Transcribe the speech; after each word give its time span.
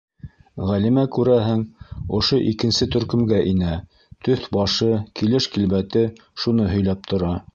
Ғәлимә, 0.67 1.01
күрәһең, 1.17 1.59
ошо 2.19 2.39
икенсе 2.53 2.87
төркөмгә 2.95 3.43
инә: 3.51 3.77
төҫ-башы, 4.29 4.89
килеш-килбәте 5.21 6.05
шуны 6.45 6.69
һөйләп 6.75 7.09
тора. 7.13 7.33